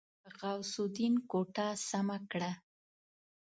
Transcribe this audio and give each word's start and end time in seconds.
غوث 0.37 0.73
الدين 0.83 1.13
کوټه 1.31 1.67
سمه 1.89 2.17
کړه. 2.31 2.51